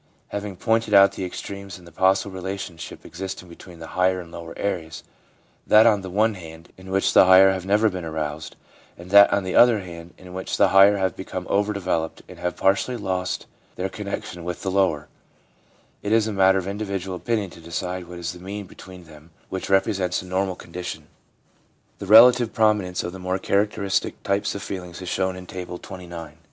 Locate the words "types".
24.23-24.55